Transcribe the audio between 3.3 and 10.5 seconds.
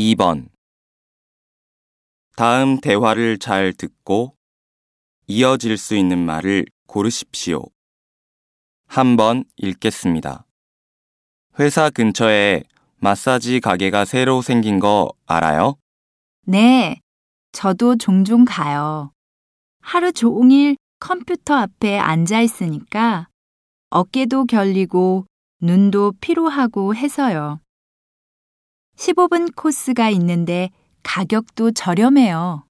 잘 듣고 이어질 수 있는 말을 고르십시오. 한번 읽겠습니다.